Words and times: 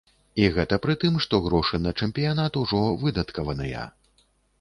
І 0.43 0.45
гэта 0.53 0.77
пры 0.85 0.93
тым, 1.03 1.19
што 1.25 1.39
грошы 1.47 1.79
на 1.81 1.91
чэмпіянат 2.05 2.57
ужо 2.63 2.79
выдаткаваныя. 3.03 3.85